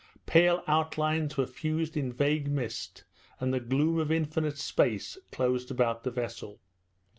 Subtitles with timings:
[0.25, 3.03] Pale outlines were fused in vague mist,
[3.39, 6.59] and the gloom of infinite space closed about the vessel.